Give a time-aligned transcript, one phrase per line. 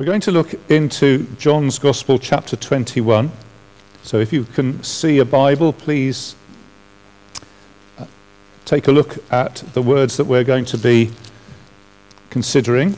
[0.00, 3.30] We're going to look into John's Gospel, chapter 21.
[4.02, 6.34] So if you can see a Bible, please
[7.98, 8.06] uh,
[8.64, 11.10] take a look at the words that we're going to be
[12.30, 12.96] considering.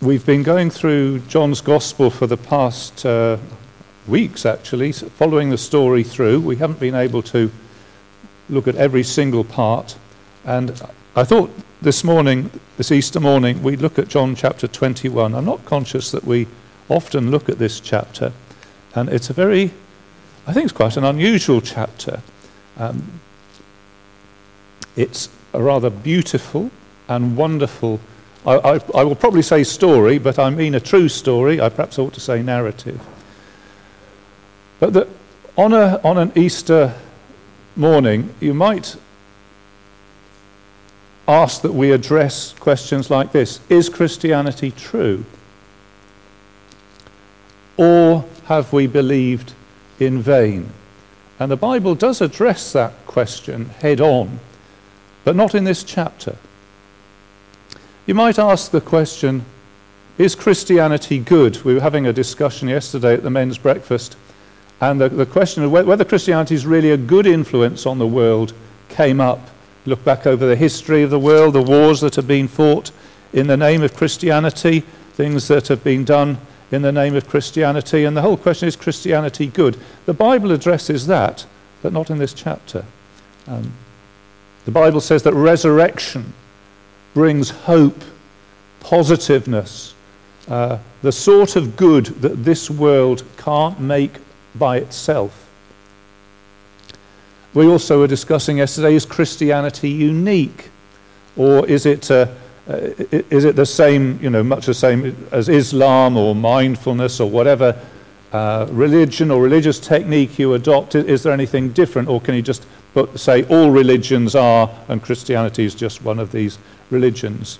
[0.00, 3.38] We've been going through John's Gospel for the past uh,
[4.06, 6.42] weeks, actually, following the story through.
[6.42, 7.50] We haven't been able to
[8.48, 9.96] look at every single part.
[10.44, 10.80] And
[11.16, 11.50] I thought
[11.82, 15.34] this morning, this Easter morning, we'd look at John chapter 21.
[15.34, 16.46] I'm not conscious that we
[16.88, 18.32] often look at this chapter,
[18.94, 19.72] and it's a very,
[20.46, 22.22] I think it's quite an unusual chapter.
[22.78, 23.20] Um,
[24.94, 26.70] it's a rather beautiful
[27.08, 27.98] and wonderful,
[28.46, 31.60] I, I, I will probably say story, but I mean a true story.
[31.60, 33.04] I perhaps ought to say narrative.
[34.78, 35.08] But
[35.56, 36.94] on, a, on an Easter
[37.74, 38.96] morning, you might
[41.30, 45.24] ask that we address questions like this Is Christianity true?
[47.76, 49.54] Or have we believed
[49.98, 50.70] in vain?
[51.38, 54.40] And the Bible does address that question head on,
[55.24, 56.36] but not in this chapter.
[58.06, 59.44] You might ask the question
[60.18, 61.62] Is Christianity good?
[61.62, 64.16] We were having a discussion yesterday at the men's breakfast,
[64.80, 68.52] and the, the question of whether Christianity is really a good influence on the world
[68.88, 69.40] came up
[69.86, 72.90] look back over the history of the world, the wars that have been fought
[73.32, 74.80] in the name of Christianity,
[75.14, 76.38] things that have been done
[76.70, 79.76] in the name of Christianity, and the whole question is Christianity good?
[80.06, 81.46] The Bible addresses that,
[81.82, 82.84] but not in this chapter.
[83.48, 83.72] Um,
[84.64, 86.32] the Bible says that resurrection
[87.14, 88.04] brings hope,
[88.80, 89.94] positiveness,
[90.48, 94.12] uh, the sort of good that this world can't make
[94.54, 95.49] by itself.
[97.52, 100.70] We also were discussing yesterday is Christianity unique?
[101.36, 102.26] Or is it, uh,
[102.68, 102.76] uh,
[103.30, 107.76] is it the same, you know, much the same as Islam or mindfulness or whatever
[108.32, 110.94] uh, religion or religious technique you adopt?
[110.94, 112.08] Is there anything different?
[112.08, 112.66] Or can you just
[113.16, 116.58] say all religions are and Christianity is just one of these
[116.90, 117.58] religions?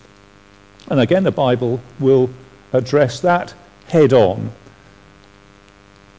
[0.88, 2.30] And again, the Bible will
[2.72, 3.54] address that
[3.88, 4.52] head on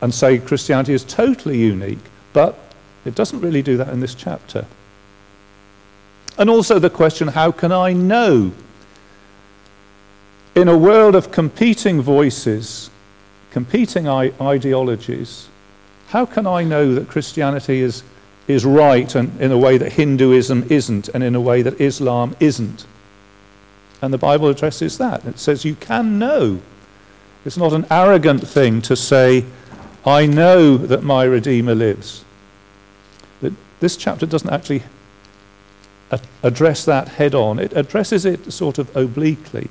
[0.01, 1.99] and say Christianity is totally unique,
[2.33, 2.57] but
[3.05, 4.65] it doesn't really do that in this chapter.
[6.37, 8.51] And also the question how can I know?
[10.55, 12.89] In a world of competing voices,
[13.51, 15.47] competing ideologies,
[16.09, 18.03] how can I know that Christianity is,
[18.47, 22.35] is right and in a way that Hinduism isn't, and in a way that Islam
[22.39, 22.85] isn't?
[24.01, 25.23] And the Bible addresses that.
[25.25, 26.59] It says you can know.
[27.45, 29.45] It's not an arrogant thing to say,
[30.05, 32.25] I know that my Redeemer lives
[33.81, 34.83] this chapter doesn't actually
[36.43, 39.69] address that head on, it addresses it sort of obliquely.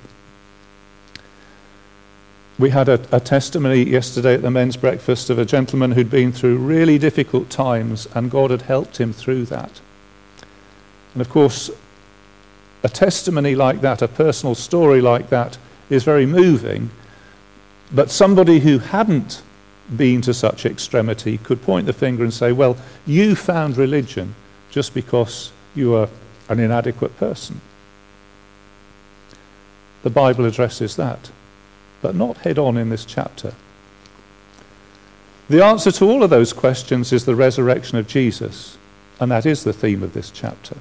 [2.59, 6.33] We had a, a, testimony yesterday at the men's breakfast of a gentleman who'd been
[6.33, 9.81] through really difficult times and God had helped him through that.
[11.15, 11.71] And of course,
[12.83, 15.57] a testimony like that, a personal story like that,
[15.89, 16.91] is very moving.
[17.93, 19.43] But somebody who hadn't
[19.97, 24.35] been to such extremity could point the finger and say, well, you found religion
[24.71, 26.09] just because you are
[26.49, 27.61] an inadequate person.
[30.03, 31.31] The Bible addresses that,
[32.03, 33.53] but not head on in this chapter.
[35.49, 38.79] The answer to all of those questions is the resurrection of Jesus,
[39.19, 40.77] and that is the theme of this chapter.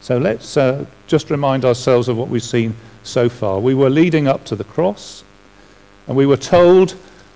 [0.00, 3.60] So let's uh, just remind ourselves of what we've seen so far.
[3.60, 5.22] We were leading up to the cross,
[6.06, 6.94] and we were told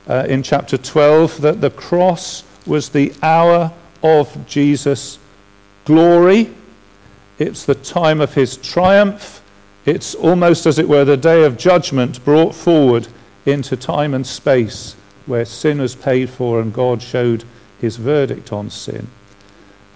[0.09, 3.73] uh, in chapter 12 that the cross was the hour
[4.03, 5.19] of Jesus'
[5.85, 6.53] glory.
[7.39, 9.43] It's the time of his triumph.
[9.87, 13.09] It's almost, as it were, the day of judgment brought forward
[13.47, 14.95] into time and space
[15.27, 17.45] where sin was paid for and God showed
[17.81, 19.09] his verdict on sin.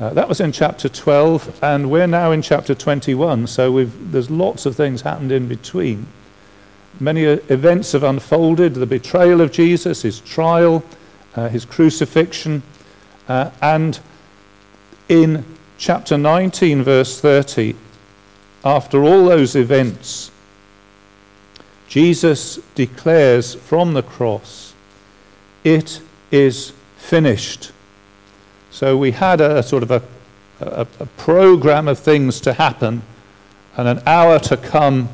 [0.01, 4.67] Uh, that was in chapter 12, and we're now in chapter 21, so there's lots
[4.67, 6.07] of things happened in between.
[7.01, 10.85] Many events have unfolded the betrayal of Jesus, his trial,
[11.35, 12.63] uh, his crucifixion,
[13.29, 13.99] uh, and
[15.09, 15.45] in
[15.77, 17.75] chapter 19, verse 30,
[18.65, 20.31] after all those events,
[21.89, 24.73] Jesus declares from the cross,
[25.65, 26.01] It
[26.31, 27.73] is finished.
[28.71, 30.03] So we had a, a sort of a,
[30.61, 33.03] a, a program of things to happen
[33.77, 35.09] and an hour to come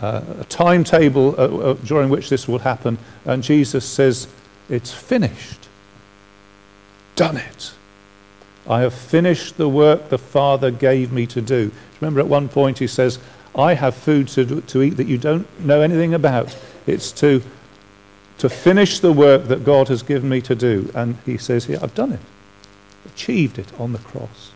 [0.00, 4.28] uh, a timetable uh, uh, during which this will happen, and Jesus says,
[4.68, 5.68] It's finished.
[7.16, 7.72] Done it.
[8.68, 11.72] I have finished the work the Father gave me to do.
[12.00, 13.18] Remember, at one point he says,
[13.56, 16.56] I have food to, to eat that you don't know anything about.
[16.86, 17.42] It's to,
[18.38, 20.92] to finish the work that God has given me to do.
[20.94, 22.20] And he says here, I've done it,
[23.06, 24.52] achieved it on the cross.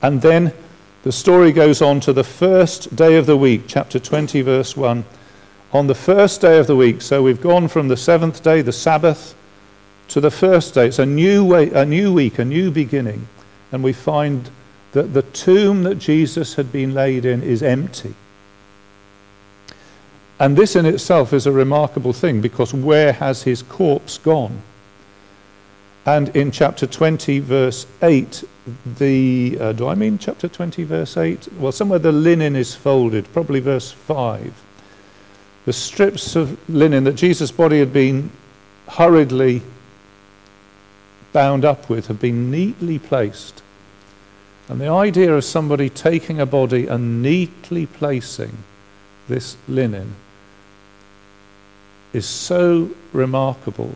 [0.00, 0.52] And then
[1.02, 5.04] the story goes on to the first day of the week, chapter 20, verse 1.
[5.72, 8.72] On the first day of the week, so we've gone from the seventh day, the
[8.72, 9.34] Sabbath,
[10.08, 10.86] to the first day.
[10.86, 13.26] It's a new, way, a new week, a new beginning.
[13.72, 14.50] And we find
[14.92, 18.14] that the tomb that Jesus had been laid in is empty.
[20.38, 24.62] And this in itself is a remarkable thing because where has his corpse gone?
[26.04, 28.44] And in chapter 20, verse 8,
[28.98, 31.48] the, uh, do I mean chapter 20, verse 8?
[31.58, 34.52] Well, somewhere the linen is folded, probably verse 5.
[35.64, 38.30] The strips of linen that Jesus' body had been
[38.88, 39.62] hurriedly
[41.32, 43.62] bound up with have been neatly placed.
[44.68, 48.56] And the idea of somebody taking a body and neatly placing
[49.28, 50.14] this linen
[52.12, 53.94] is so remarkable.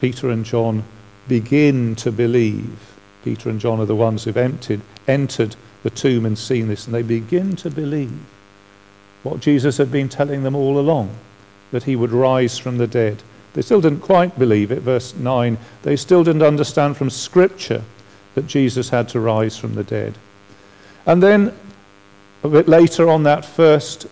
[0.00, 0.84] Peter and John
[1.28, 2.94] begin to believe.
[3.24, 6.94] Peter and John are the ones who've emptied, entered the tomb and seen this, and
[6.94, 8.18] they begin to believe
[9.22, 11.10] what Jesus had been telling them all along
[11.72, 13.22] that he would rise from the dead.
[13.54, 15.58] They still didn't quite believe it, verse 9.
[15.82, 17.82] They still didn't understand from Scripture
[18.34, 20.16] that Jesus had to rise from the dead.
[21.06, 21.56] And then,
[22.44, 24.06] a bit later on that first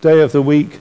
[0.00, 0.78] day of the week,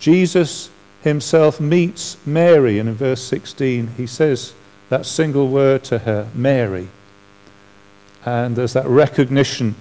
[0.00, 0.70] Jesus
[1.02, 4.52] himself meets Mary, and in verse 16 he says
[4.88, 6.88] that single word to her, Mary.
[8.24, 9.74] And there's that recognition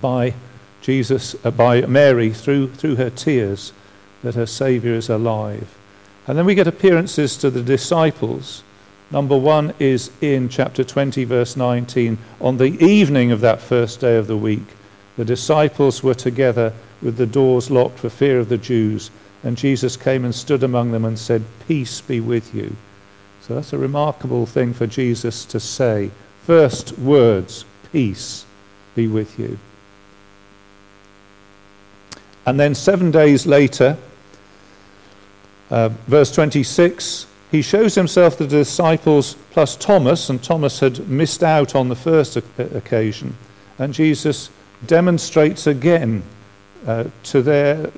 [0.00, 0.34] by
[0.80, 3.72] Jesus, uh, by Mary through, through her tears
[4.22, 5.76] that her Saviour is alive.
[6.26, 8.62] And then we get appearances to the disciples.
[9.10, 12.18] Number one is in chapter 20, verse 19.
[12.40, 14.66] On the evening of that first day of the week,
[15.16, 16.72] the disciples were together
[17.02, 19.10] with the doors locked for fear of the Jews.
[19.42, 22.76] And Jesus came and stood among them and said, Peace be with you.
[23.42, 26.10] So that's a remarkable thing for Jesus to say.
[26.46, 28.44] First words, peace
[28.94, 29.58] be with you.
[32.46, 33.96] And then seven days later,
[35.70, 41.42] uh, verse 26, he shows himself to the disciples plus Thomas, and Thomas had missed
[41.42, 43.36] out on the first occasion.
[43.78, 44.50] And Jesus
[44.86, 46.22] demonstrates again
[46.86, 47.90] uh, to their,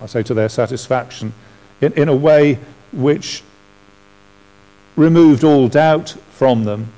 [0.00, 1.32] I say to their satisfaction,
[1.80, 2.58] in, in a way
[2.92, 3.42] which
[4.96, 6.92] removed all doubt from them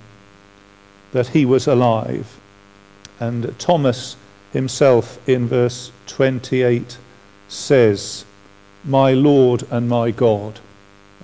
[1.13, 2.39] that he was alive.
[3.19, 4.17] And Thomas
[4.53, 6.99] himself in verse 28
[7.49, 8.25] says,
[8.85, 10.61] My Lord and my God.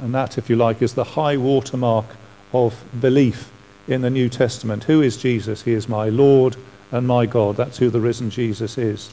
[0.00, 2.06] And that, if you like, is the high watermark
[2.52, 3.50] of belief
[3.88, 4.84] in the New Testament.
[4.84, 5.62] Who is Jesus?
[5.62, 6.56] He is my Lord
[6.92, 7.56] and my God.
[7.56, 9.10] That's who the risen Jesus is.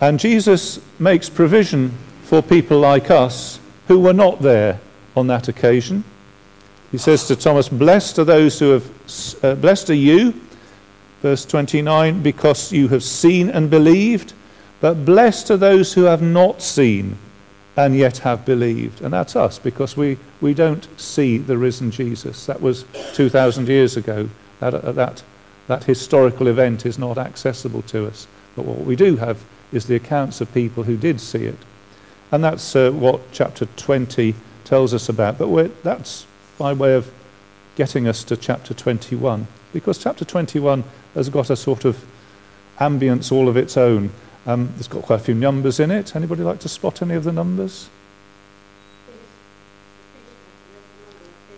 [0.00, 1.92] And Jesus makes provision
[2.22, 3.58] for people like us
[3.88, 4.80] who were not there
[5.16, 6.04] on that occasion.
[6.92, 10.40] He says to Thomas, Blessed are those who have, uh, blessed are you,
[11.22, 14.32] verse 29, because you have seen and believed,
[14.80, 17.18] but blessed are those who have not seen
[17.76, 19.02] and yet have believed.
[19.02, 22.46] And that's us, because we, we don't see the risen Jesus.
[22.46, 22.84] That was
[23.14, 24.28] 2,000 years ago.
[24.60, 25.22] That, uh, that,
[25.66, 28.26] that historical event is not accessible to us.
[28.56, 29.38] But what we do have
[29.72, 31.58] is the accounts of people who did see it.
[32.30, 34.34] And that's uh, what chapter 20
[34.64, 35.38] tells us about.
[35.38, 36.26] But that's
[36.58, 37.10] by way of
[37.76, 39.46] getting us to chapter 21.
[39.72, 40.84] Because chapter 21
[41.14, 42.04] has got a sort of
[42.78, 44.10] ambience all of its own.
[44.46, 46.16] Um, it's got quite a few numbers in it.
[46.16, 47.88] Anybody like to spot any of the numbers?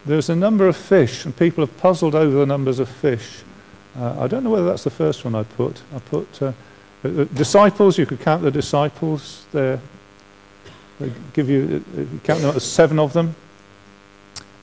[0.07, 3.43] There's a number of fish, and people have puzzled over the numbers of fish.
[3.99, 5.83] Uh, I don't know whether that's the first one I put.
[5.95, 6.53] I put uh,
[7.03, 7.99] the disciples.
[7.99, 9.47] You could count the disciples.
[9.53, 9.81] There,
[10.99, 13.35] they give you uh, count them as seven of them.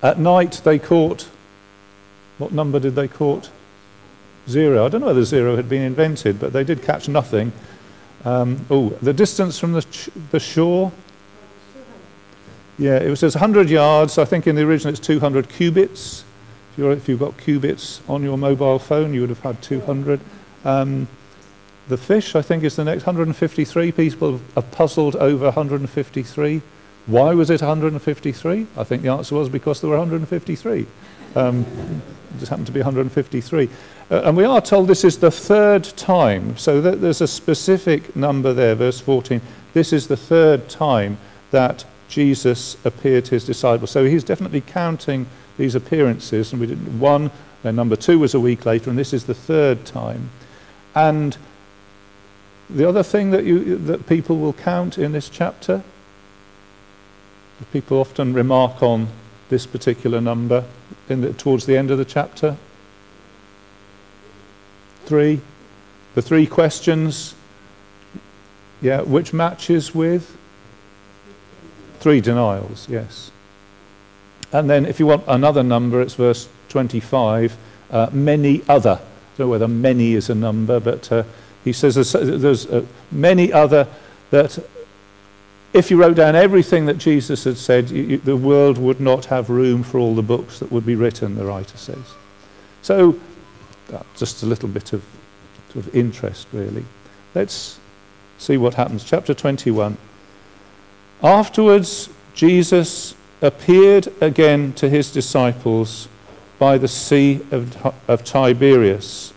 [0.03, 1.27] At night they caught.
[2.37, 3.49] What number did they caught?
[4.47, 4.85] Zero.
[4.85, 7.51] I don't know whether zero had been invented, but they did catch nothing.
[8.23, 10.91] Um, oh, the distance from the, ch- the shore.
[12.77, 14.17] Yeah, it was 100 yards.
[14.17, 16.23] I think in the original it's 200 cubits.
[16.73, 20.19] If, you you've got cubits on your mobile phone, you would have had 200.
[20.63, 21.07] Um,
[21.87, 23.91] the fish, I think, is the next 153.
[23.91, 26.61] People are puzzled over 153.
[27.05, 28.67] Why was it 153?
[28.75, 30.85] I think the answer was because there were 153.
[31.35, 31.65] Um,
[32.35, 33.69] it just happened to be 153.
[34.09, 38.15] Uh, and we are told this is the third time, so that there's a specific
[38.15, 39.41] number there, verse 14.
[39.73, 41.17] This is the third time
[41.51, 43.91] that Jesus appeared to his disciples.
[43.91, 45.25] So he's definitely counting
[45.57, 47.31] these appearances, and we did one,
[47.63, 50.29] then number two was a week later, and this is the third time.
[50.95, 51.37] And
[52.69, 55.83] the other thing that, you, that people will count in this chapter,
[57.71, 59.07] people often remark on
[59.49, 60.65] this particular number
[61.07, 62.57] the, towards the end of the chapter.
[65.05, 65.41] Three.
[66.15, 67.35] The three questions,
[68.81, 70.35] yeah, which matches with?
[71.99, 73.31] Three denials, yes.
[74.51, 77.55] And then if you want another number, it's verse 25,
[77.91, 78.99] uh, many other.
[78.99, 81.23] I don't know whether many is a number, but uh,
[81.67, 83.87] he says there's, there's uh, many other
[84.31, 84.57] that
[85.73, 89.25] if you wrote down everything that Jesus had said, you, you, the world would not
[89.25, 92.15] have room for all the books that would be written, the writer says.
[92.81, 93.19] So,
[93.93, 95.03] uh, just a little bit of,
[95.71, 96.85] sort of interest, really.
[97.35, 97.79] Let's
[98.37, 99.03] see what happens.
[99.03, 99.97] Chapter 21.
[101.21, 106.07] Afterwards, Jesus appeared again to his disciples
[106.59, 109.33] by the Sea of, of Tiberias.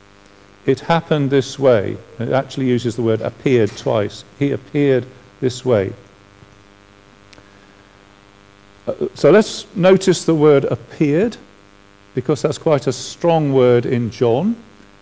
[0.66, 1.96] It happened this way.
[2.18, 4.24] It actually uses the word appeared twice.
[4.38, 5.06] He appeared
[5.40, 5.92] this way.
[8.86, 11.36] Uh, so let's notice the word appeared,
[12.14, 14.56] because that's quite a strong word in John.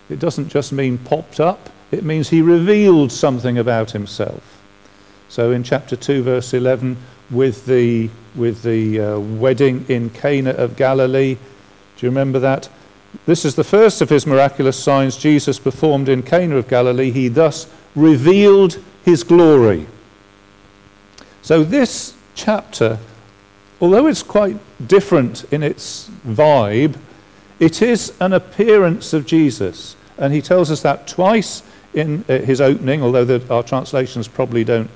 [0.09, 4.61] It doesn't just mean popped up, it means he revealed something about himself.
[5.27, 6.97] So in chapter 2, verse 11,
[7.29, 12.69] with the, with the uh, wedding in Cana of Galilee, do you remember that?
[13.25, 17.11] This is the first of his miraculous signs Jesus performed in Cana of Galilee.
[17.11, 19.87] He thus revealed his glory.
[21.41, 22.99] So, this chapter
[23.81, 26.97] although it's quite different in its vibe,
[27.59, 29.95] it is an appearance of Jesus.
[30.17, 31.63] And he tells us that twice
[31.93, 34.89] in uh, his opening, although the, our translations probably don't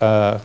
[0.00, 0.38] uh,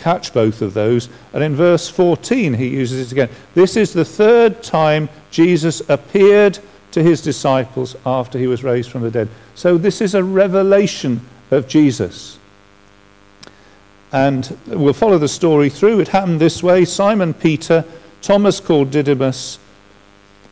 [0.00, 1.08] catch both of those.
[1.32, 3.28] And in verse 14, he uses it again.
[3.54, 6.58] This is the third time Jesus appeared
[6.92, 9.28] to his disciples after he was raised from the dead.
[9.54, 12.38] So this is a revelation of Jesus.
[14.12, 16.00] And we'll follow the story through.
[16.00, 17.84] It happened this way Simon Peter,
[18.22, 19.58] Thomas called Didymus,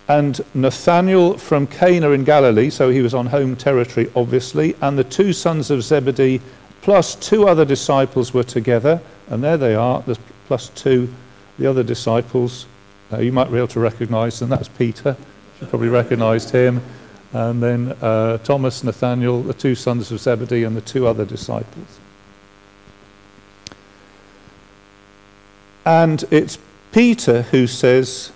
[0.08, 5.04] and Nathanael from Cana in Galilee, so he was on home territory, obviously, and the
[5.04, 6.40] two sons of Zebedee,
[6.80, 11.12] plus two other disciples were together, and there they are, there's plus two,
[11.58, 12.66] the other disciples.
[13.12, 14.48] Uh, you might be able to recognize them.
[14.50, 15.16] That's Peter.
[15.60, 16.82] You probably recognized him.
[17.32, 21.98] And then uh, Thomas, Nathanael, the two sons of Zebedee, and the two other disciples.
[25.84, 26.58] And it's
[26.92, 28.32] Peter who says,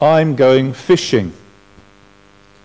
[0.00, 1.32] I'm going fishing.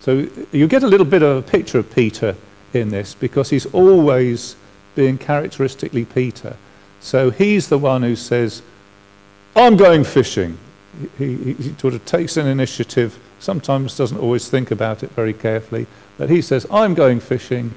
[0.00, 2.36] So you get a little bit of a picture of Peter
[2.72, 4.56] in this because he's always
[4.94, 6.56] being characteristically Peter.
[7.04, 8.62] So he's the one who says,
[9.54, 10.56] I'm going fishing.
[11.18, 15.34] He, he, he, sort of takes an initiative, sometimes doesn't always think about it very
[15.34, 17.74] carefully, but he says, I'm going fishing.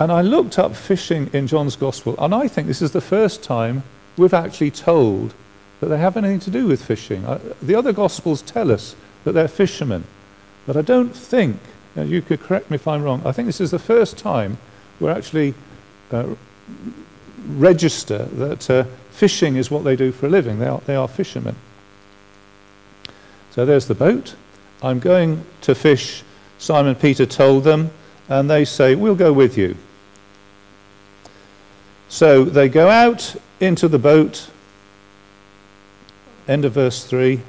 [0.00, 3.44] And I looked up fishing in John's Gospel, and I think this is the first
[3.44, 3.84] time
[4.16, 5.32] we've actually told
[5.78, 7.24] that they have anything to do with fishing.
[7.24, 10.02] Uh, the other Gospels tell us that they're fishermen.
[10.66, 11.60] But I don't think,
[11.94, 14.58] you could correct me if I'm wrong, I think this is the first time
[14.98, 15.54] we're actually
[16.10, 16.34] uh,
[17.46, 20.58] register that uh, fishing is what they do for a living.
[20.58, 21.56] They are, they are fishermen.
[23.50, 24.34] So there's the boat.
[24.82, 26.22] I'm going to fish,
[26.58, 27.90] Simon Peter told them,
[28.28, 29.76] and they say, We'll go with you.
[32.08, 34.50] So they go out into the boat.
[36.46, 37.40] End of verse 3.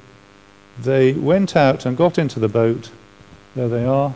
[0.79, 2.89] They went out and got into the boat.
[3.55, 4.15] There they are.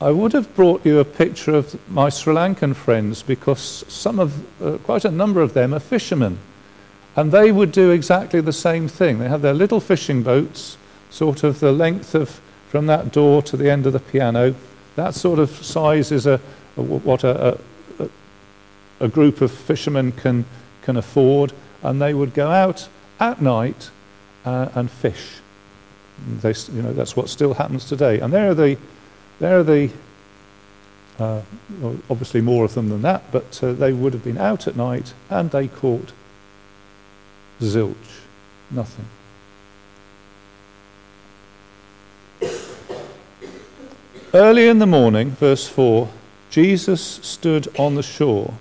[0.00, 4.62] I would have brought you a picture of my Sri Lankan friends because some of,
[4.62, 6.38] uh, quite a number of them are fishermen.
[7.16, 9.18] And they would do exactly the same thing.
[9.18, 10.76] They have their little fishing boats,
[11.08, 14.54] sort of the length of from that door to the end of the piano.
[14.96, 16.40] That sort of size is a,
[16.76, 17.58] a what a,
[17.98, 18.08] a,
[19.00, 20.44] a group of fishermen can,
[20.82, 22.86] can afford, and they would go out
[23.18, 23.90] at night
[24.44, 25.36] uh, and fish.
[26.42, 28.20] They, you know, that's what still happens today.
[28.20, 28.76] And there are the,
[29.38, 29.90] there are the
[31.18, 31.40] uh,
[31.80, 34.76] well, obviously more of them than that, but uh, they would have been out at
[34.76, 36.12] night and they caught
[37.60, 37.94] zilch,
[38.70, 39.06] nothing.
[44.34, 46.10] Early in the morning, verse 4,
[46.50, 48.52] Jesus stood on the shore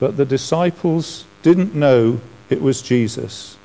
[0.00, 3.56] but the disciples didn't know it was Jesus.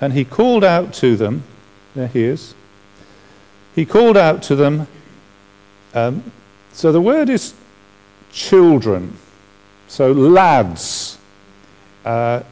[0.00, 1.42] And he called out to them,
[1.94, 2.54] there he is.
[3.74, 4.86] He called out to them,
[5.94, 6.32] um,
[6.72, 7.54] so the word is
[8.32, 9.16] children,
[9.88, 11.18] so lads,
[12.04, 12.42] uh,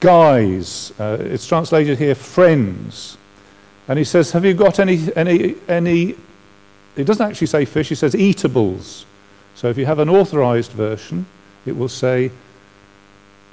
[0.00, 0.92] guys.
[0.98, 3.16] Uh, it's translated here friends.
[3.88, 6.14] And he says, Have you got any, any, any
[6.98, 9.06] it doesn't actually say fish, it says eatables.
[9.54, 11.26] So if you have an authorized version,
[11.64, 12.32] it will say,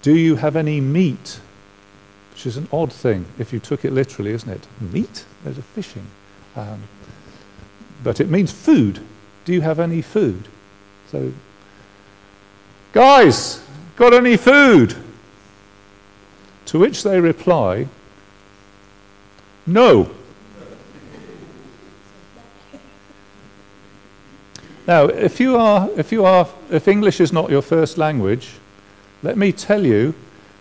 [0.01, 1.39] Do you have any meat?
[2.32, 4.67] Which is an odd thing if you took it literally, isn't it?
[4.82, 5.25] Meat?
[5.44, 6.05] There's a fishing.
[6.55, 6.84] Um,
[8.03, 8.99] but it means food.
[9.45, 10.47] Do you have any food?
[11.11, 11.33] So,
[12.93, 13.63] guys,
[13.95, 14.95] got any food?
[16.67, 17.87] To which they reply,
[19.67, 20.11] No.
[24.87, 28.51] Now, if you are, if you are, if English is not your first language,
[29.23, 30.13] let me tell you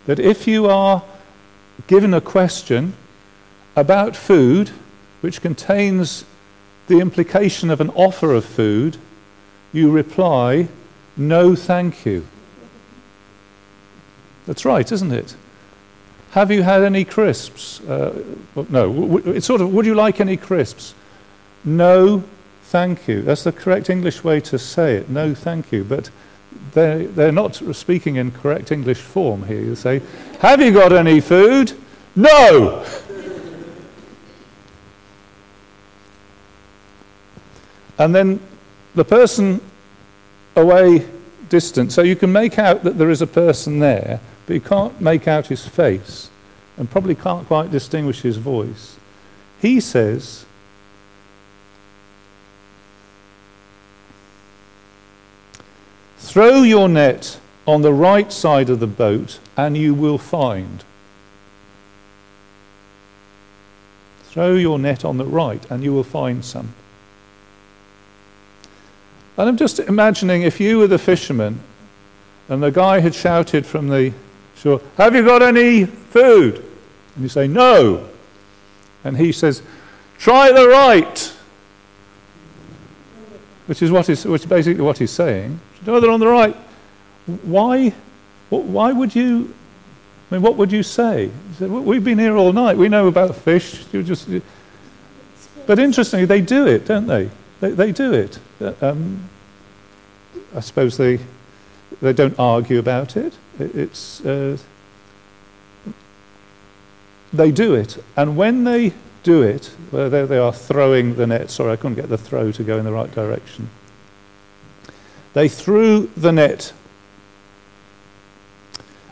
[0.06, 1.02] that if you are
[1.86, 2.94] given a question
[3.76, 4.70] about food
[5.20, 6.24] which contains
[6.86, 8.96] the implication of an offer of food,
[9.72, 10.68] you reply,
[11.16, 12.26] no, thank you.
[14.46, 15.36] That's right, isn't it?
[16.32, 17.80] Have you had any crisps?
[17.80, 18.22] Uh,
[18.68, 19.18] no.
[19.18, 20.94] It's sort of, would you like any crisps?
[21.64, 22.24] No,
[22.64, 23.22] thank you.
[23.22, 25.08] That's the correct English way to say it.
[25.08, 25.84] No, thank you.
[25.84, 26.10] But
[26.72, 29.60] they're, they're not speaking in correct English form here.
[29.60, 30.02] You say,
[30.40, 31.72] Have you got any food?
[32.16, 32.84] No!
[37.98, 38.40] And then
[38.94, 39.60] the person
[40.56, 41.06] away
[41.48, 45.00] distant, so you can make out that there is a person there, but you can't
[45.00, 46.30] make out his face
[46.76, 48.96] and probably can't quite distinguish his voice.
[49.60, 50.44] He says,
[56.18, 60.82] Throw your net on the right side of the boat and you will find.
[64.24, 66.74] Throw your net on the right and you will find some.
[69.36, 71.60] And I'm just imagining if you were the fisherman
[72.48, 74.12] and the guy had shouted from the
[74.56, 76.56] shore, Have you got any food?
[77.14, 78.08] And you say, No.
[79.02, 79.62] And he says,
[80.18, 81.32] Try the right.
[83.66, 85.58] Which is, what is, which is basically what he's saying.
[85.86, 86.54] No, they're on the right.
[87.42, 87.94] Why,
[88.50, 89.54] why would you,
[90.30, 91.30] I mean, what would you say?
[91.60, 92.76] We've been here all night.
[92.76, 93.84] We know about fish.
[93.92, 94.28] You just,
[95.66, 97.30] but interestingly, they do it, don't they?
[97.64, 98.38] They, they do it.
[98.82, 99.26] Um,
[100.54, 101.18] I suppose they,
[102.02, 103.32] they don't argue about it.
[103.58, 104.58] it it's, uh,
[107.32, 108.04] they do it.
[108.18, 111.50] And when they do it, well, they are throwing the net.
[111.50, 113.70] Sorry, I couldn't get the throw to go in the right direction.
[115.32, 116.70] They threw the net.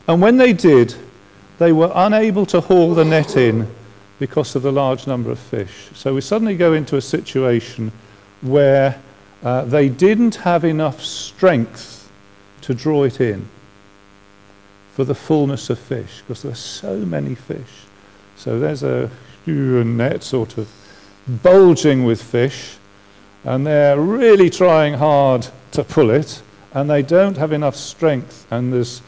[0.06, 0.94] And when they did,
[1.58, 3.66] they were unable to haul the net in
[4.18, 5.88] because of the large number of fish.
[5.94, 7.92] So we suddenly go into a situation
[8.42, 9.00] where
[9.42, 12.10] uh, they didn't have enough strength
[12.60, 13.48] to draw it in
[14.92, 17.86] for the fullness of fish because there are so many fish.
[18.36, 19.10] So there's a,
[19.46, 20.68] net sort of
[21.42, 22.76] bulging with fish,
[23.44, 28.72] and they're really trying hard to pull it, and they don't have enough strength, and
[28.72, 29.02] there's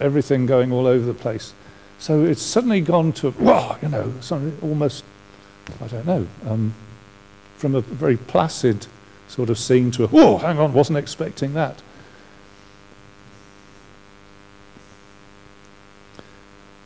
[0.00, 1.52] everything going all over the place.
[1.98, 3.28] So it's suddenly gone to,
[3.82, 4.12] you know,
[4.62, 5.04] almost,
[5.80, 6.74] I don't know, um,
[7.56, 8.86] from a very placid
[9.28, 11.82] sort of scene to a, whoa, hang on, wasn't expecting that.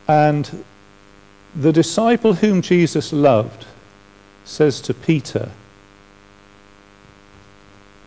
[0.09, 0.65] And
[1.55, 3.67] the disciple whom Jesus loved
[4.45, 5.51] says to Peter,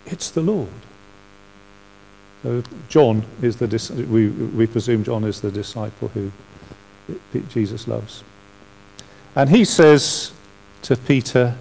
[0.06, 0.68] it's the Lord.
[2.44, 3.68] So John is the
[4.10, 6.32] we we presume John is the disciple who
[7.50, 8.24] Jesus loves,
[9.34, 10.34] and he says
[10.82, 11.56] to Peter,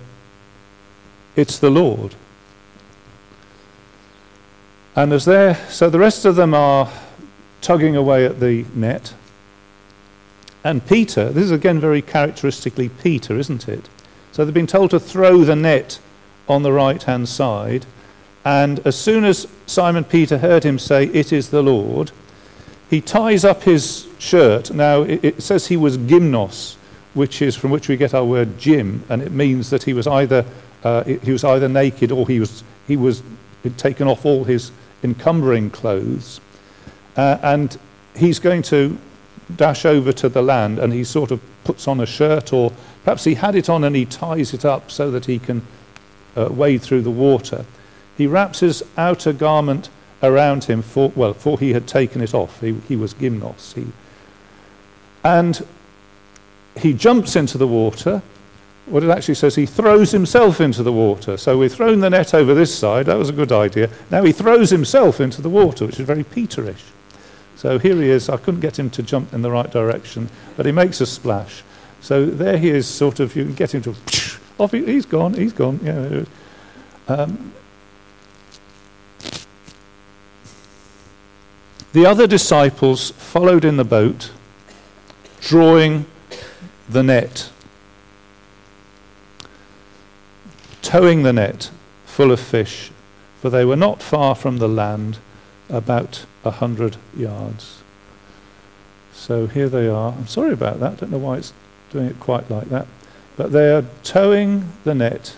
[1.36, 2.14] "It's the Lord."
[4.94, 6.90] And as they're, so the rest of them are
[7.60, 9.14] tugging away at the net,
[10.64, 13.88] and Peter, this is again very characteristically Peter, isn't it?
[14.30, 15.98] So they've been told to throw the net
[16.48, 17.86] on the right hand side.
[18.44, 22.12] And as soon as Simon Peter heard him say, It is the Lord,
[22.88, 24.70] he ties up his shirt.
[24.72, 26.76] Now, it, it, says he was gymnos,
[27.14, 30.06] which is from which we get our word gym, and it means that he was
[30.06, 30.44] either,
[30.84, 33.22] uh, he was either naked or he was, he was
[33.62, 34.70] he'd taken off all his
[35.02, 36.40] encumbering clothes.
[37.16, 37.78] Uh, and
[38.16, 38.98] he's going to
[39.56, 42.72] dash over to the land, and he sort of puts on a shirt, or
[43.04, 45.62] perhaps he had it on and he ties it up so that he can
[46.36, 47.64] uh, wade through the water.
[48.16, 49.88] He wraps his outer garment
[50.22, 52.60] around him, for, well, for he had taken it off.
[52.60, 53.74] He, he was gymnos.
[53.74, 53.86] He,
[55.24, 55.66] and
[56.76, 58.22] he jumps into the water.
[58.92, 61.38] What it actually says, he throws himself into the water.
[61.38, 63.06] So we've thrown the net over this side.
[63.06, 63.88] That was a good idea.
[64.10, 66.90] Now he throws himself into the water, which is very Peterish.
[67.56, 68.28] So here he is.
[68.28, 70.28] I couldn't get him to jump in the right direction,
[70.58, 71.62] but he makes a splash.
[72.02, 73.94] So there he is, sort of, you can get him to,
[74.58, 75.80] off he, has gone, he's gone.
[75.82, 76.24] Yeah.
[77.08, 77.54] Um,
[81.94, 84.32] the other disciples followed in the boat,
[85.40, 86.04] drawing
[86.90, 87.48] the net,
[90.92, 91.70] towing the net
[92.04, 92.90] full of fish,
[93.40, 95.16] for they were not far from the land,
[95.70, 97.82] about a hundred yards.
[99.14, 100.12] So here they are.
[100.12, 100.92] I'm sorry about that.
[100.92, 101.54] I don't know why it's
[101.90, 102.86] doing it quite like that.
[103.38, 105.34] But they are towing the net.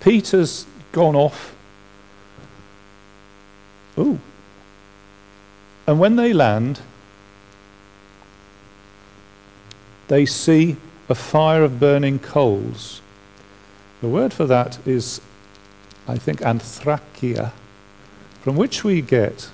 [0.00, 1.54] Peter's gone off.
[3.96, 4.18] Ooh.
[5.86, 6.80] And when they land,
[10.08, 10.76] they see
[11.08, 13.01] a fire of burning coals.
[14.02, 15.20] The word for that is,
[16.08, 17.52] I think, anthrakia,
[18.42, 19.48] from which we get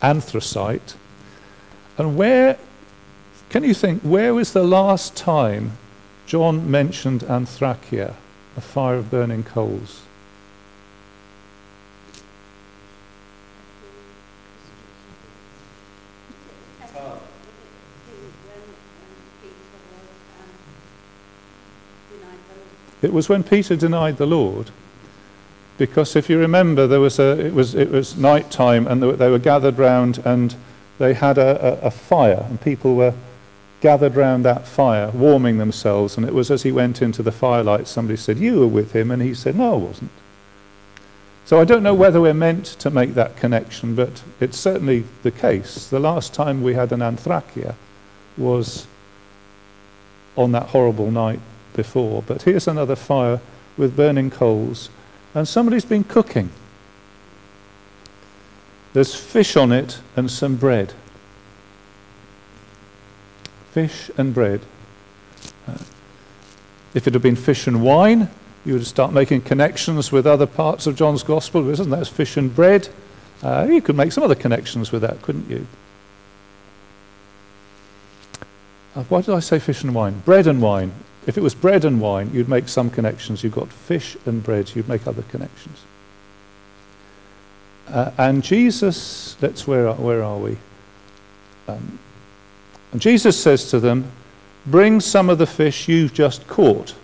[0.00, 0.96] anthracite.
[1.98, 2.56] And where,
[3.50, 5.72] can you think, where was the last time
[6.26, 8.14] John mentioned anthrakia,
[8.56, 10.05] a fire of burning coals?
[23.02, 24.70] It was when Peter denied the Lord.
[25.78, 29.30] Because if you remember, there was a, it, was, it was night time and they
[29.30, 30.54] were gathered round and
[30.98, 33.12] they had a, a, a fire and people were
[33.80, 36.16] gathered round that fire, warming themselves.
[36.16, 39.10] And it was as he went into the firelight, somebody said, You were with him.
[39.10, 40.10] And he said, No, I wasn't.
[41.44, 45.30] So I don't know whether we're meant to make that connection, but it's certainly the
[45.30, 45.88] case.
[45.88, 47.74] The last time we had an anthrakia
[48.36, 48.86] was
[50.36, 51.38] on that horrible night
[51.76, 52.22] before.
[52.26, 53.40] But here's another fire
[53.76, 54.88] with burning coals,
[55.34, 56.50] and somebody's been cooking.
[58.94, 60.94] There's fish on it and some bread.
[63.72, 64.62] Fish and bread.
[65.68, 65.76] Uh,
[66.94, 68.30] if it had been fish and wine,
[68.64, 72.54] you would start making connections with other parts of John's Gospel, isn't that fish and
[72.54, 72.88] bread?
[73.42, 75.66] Uh, you could make some other connections with that, couldn't you?
[78.96, 80.22] Uh, why did I say fish and wine?
[80.24, 80.92] Bread and wine.
[81.26, 83.42] If it was bread and wine, you'd make some connections.
[83.42, 85.82] You've got fish and bread, you'd make other connections.
[87.88, 90.56] Uh, and Jesus, let's, where are, where are we?
[91.68, 91.98] Um,
[92.92, 94.10] and Jesus says to them,
[94.66, 96.94] Bring some of the fish you've just caught.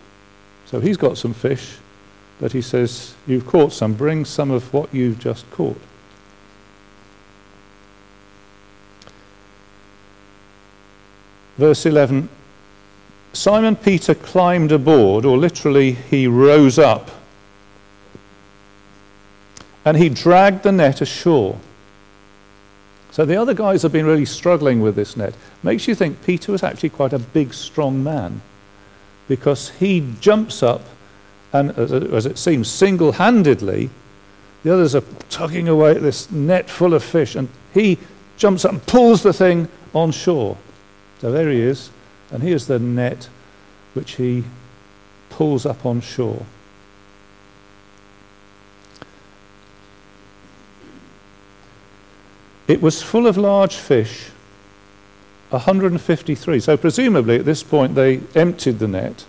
[0.66, 1.76] So he's got some fish,
[2.40, 5.80] but he says, You've caught some, bring some of what you've just caught.
[11.58, 12.28] Verse 11
[13.32, 17.10] Simon Peter climbed aboard, or literally, he rose up,
[19.84, 21.58] and he dragged the net ashore.
[23.10, 25.34] So the other guys have been really struggling with this net.
[25.62, 28.42] Makes you think Peter was actually quite a big, strong man,
[29.28, 30.82] because he jumps up,
[31.52, 33.90] and as it seems, single handedly,
[34.62, 37.98] the others are tugging away at this net full of fish, and he
[38.36, 40.56] jumps up and pulls the thing on shore.
[41.20, 41.90] So there he is.
[42.32, 43.28] And here's the net
[43.94, 44.44] which he
[45.30, 46.44] pulls up on shore.
[52.66, 54.30] It was full of large fish,
[55.50, 56.60] 153.
[56.60, 59.26] So, presumably, at this point, they emptied the net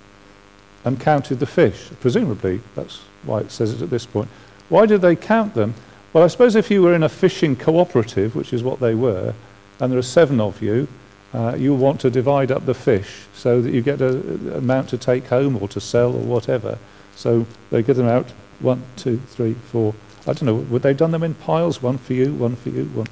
[0.85, 1.89] and counted the fish.
[1.99, 4.29] Presumably, that's why it says it at this point.
[4.69, 5.73] Why did they count them?
[6.13, 9.33] Well, I suppose if you were in a fishing cooperative, which is what they were,
[9.79, 10.87] and there are seven of you,
[11.33, 14.97] uh, you want to divide up the fish so that you get an amount to
[14.97, 16.77] take home or to sell or whatever.
[17.15, 19.95] So they get them out one, two, three, four.
[20.27, 20.55] I don't know.
[20.55, 21.81] Would they done them in piles?
[21.81, 23.07] One for you, one for you, one.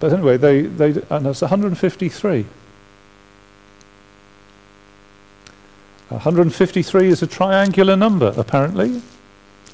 [0.00, 2.46] But anyway, they, they and that's 153.
[6.08, 9.02] 153 is a triangular number, apparently.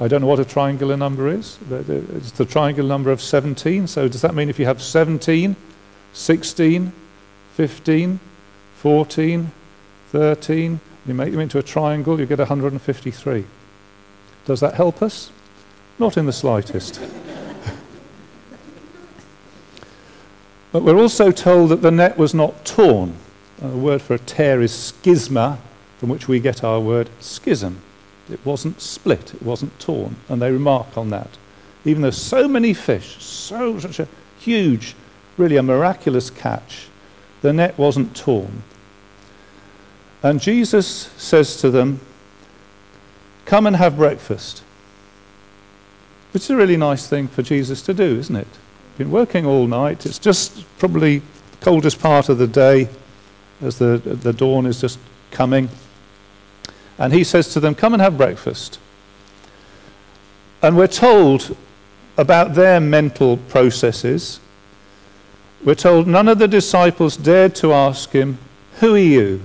[0.01, 1.59] I don't know what a triangular number is.
[1.71, 3.87] It's the triangular number of 17.
[3.87, 5.57] So does that mean if you have 17,
[6.13, 6.93] 16,
[7.61, 8.19] 15,
[8.79, 9.53] 14,
[10.13, 13.45] 13, you make them into a triangle, you get 153.
[14.47, 15.31] Does that help us?
[15.99, 16.99] Not in the slightest.
[20.73, 23.17] but we're also told that the net was not torn.
[23.59, 25.59] The word for a tear is schisma,
[25.99, 27.83] from which we get our word schism.
[28.33, 30.17] It wasn't split, it wasn't torn.
[30.31, 31.29] And they remark on that.
[31.85, 34.97] Even though so many fish, so such a huge,
[35.37, 36.87] really a miraculous catch,
[37.43, 38.63] the net wasn't torn.
[40.23, 42.01] And Jesus says to them,
[43.47, 44.63] Come and have breakfast.
[46.33, 48.47] Which is a really nice thing for Jesus to do, isn't it?
[48.99, 50.07] Been working all night.
[50.07, 52.89] It's just probably the coldest part of the day
[53.61, 54.99] as the, the dawn is just
[55.31, 55.69] coming.
[56.99, 58.79] And he says to them, Come and have breakfast.
[60.63, 61.57] And we're told
[62.19, 64.39] about their mental processes.
[65.65, 68.39] We're told none of the disciples dared to ask him,
[68.81, 69.43] Who are you?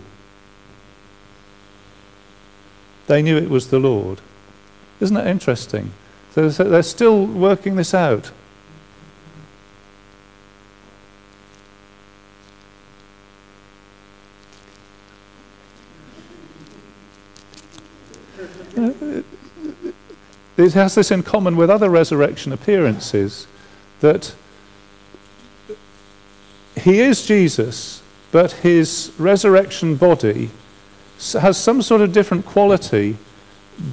[3.08, 4.21] They knew it was the Lord.
[4.99, 5.91] Isn't that interesting?
[6.34, 8.32] So they're still working this out.
[20.58, 23.47] it has this in common with other resurrection appearances
[24.01, 24.36] that
[26.77, 30.49] he is Jesus, but his resurrection body
[31.33, 33.17] has some sort of different quality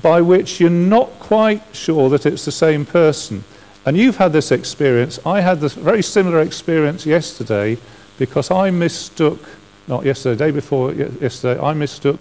[0.02, 3.44] by which you're not quite sure that it's the same person.
[3.84, 5.18] And you've had this experience.
[5.26, 7.78] I had this very similar experience yesterday
[8.18, 9.40] because I mistook,
[9.88, 12.20] not yesterday, day before yesterday, I mistook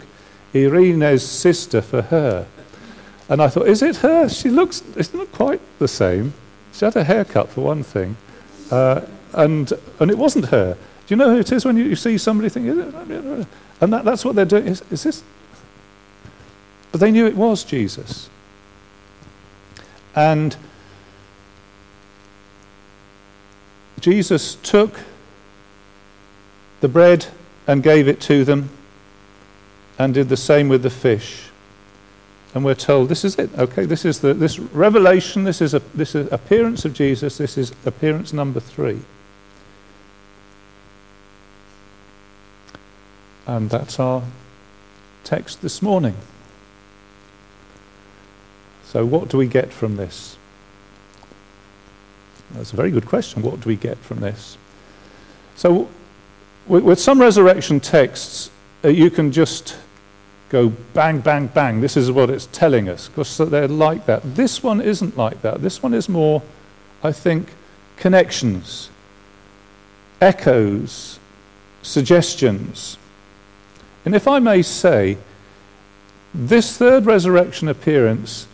[0.54, 2.47] Irene's sister for her.
[3.30, 4.28] And I thought, is it her?
[4.28, 6.34] She looks, it's not quite the same.
[6.74, 8.17] She had a haircut, for one thing.
[8.69, 9.02] Uh,
[9.34, 10.74] and, and it wasn't her.
[10.74, 14.24] Do you know who it is when you, you see somebody think, and that, that's
[14.24, 14.67] what they're doing.
[14.67, 15.24] Is, is this?
[16.91, 18.30] But they knew it was Jesus.
[20.15, 20.56] And
[24.00, 25.00] Jesus took
[26.82, 27.28] the bread
[27.67, 28.70] and gave it to them
[29.98, 31.50] and did the same with the fish.
[32.54, 33.50] And we're told this is it.
[33.58, 35.46] Okay, this is the this revelation.
[35.46, 37.38] This is a this is appearance of Jesus.
[37.38, 39.00] This is appearance number three.
[43.47, 44.23] And that's our
[45.23, 46.15] text this morning.
[48.86, 50.38] So, what do we get from this?
[52.51, 53.41] That's a very good question.
[53.41, 54.58] What do we get from this?
[55.56, 55.88] So,
[56.67, 58.51] with, some resurrection texts,
[58.84, 59.77] uh, you can just
[60.49, 61.82] go bang, bang, bang.
[61.82, 64.36] This is what it's telling us because they're like that.
[64.36, 65.62] This one isn't like that.
[65.62, 66.41] This one is more,
[67.04, 67.47] I think,
[67.95, 68.89] connections,
[70.19, 71.19] echoes,
[71.82, 72.97] suggestions.
[74.06, 75.18] And if I may say,
[76.34, 78.48] this third resurrection appearance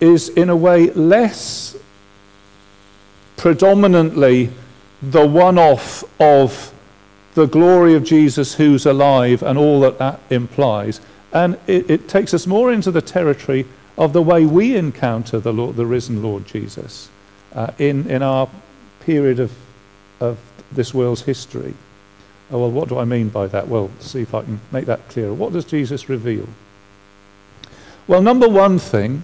[0.00, 1.76] is in a way less
[3.36, 4.50] predominantly
[5.02, 6.72] the one off of
[7.34, 11.00] the glory of Jesus who's alive and all that that implies
[11.32, 13.66] and it, it, takes us more into the territory
[13.98, 17.08] of the way we encounter the, Lord, the risen Lord Jesus
[17.52, 18.48] uh, in, in our
[19.00, 19.52] period of,
[20.20, 20.38] of
[20.70, 21.74] this world's history.
[22.50, 23.68] Oh, well, what do I mean by that?
[23.68, 25.32] Well, see if I can make that clearer.
[25.32, 26.46] What does Jesus reveal?
[28.06, 29.22] Well, number one thing,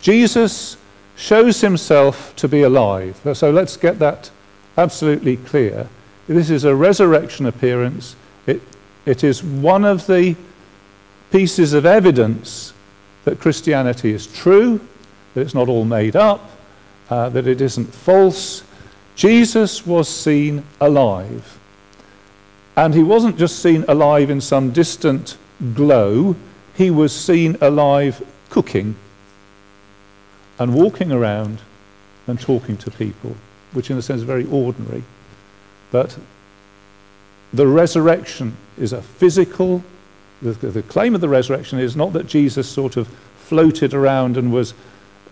[0.00, 0.76] Jesus
[1.16, 3.20] shows himself to be alive.
[3.34, 4.30] So let's get that
[4.76, 5.88] absolutely clear.
[6.26, 8.16] This is a resurrection appearance.
[8.46, 8.60] It,
[9.04, 10.36] it is one of the
[11.30, 12.72] pieces of evidence
[13.24, 14.80] that Christianity is true,
[15.34, 16.50] that it's not all made up,
[17.10, 18.62] uh, that it isn't false.
[19.14, 21.55] Jesus was seen alive.
[22.76, 25.38] And he wasn't just seen alive in some distant
[25.74, 26.36] glow,
[26.74, 28.96] he was seen alive cooking
[30.58, 31.60] and walking around
[32.26, 33.34] and talking to people,
[33.72, 35.02] which in a sense is very ordinary.
[35.90, 36.18] But
[37.52, 39.82] the resurrection is a physical
[40.42, 43.08] the, the, claim of the resurrection is not that Jesus sort of
[43.38, 44.74] floated around and was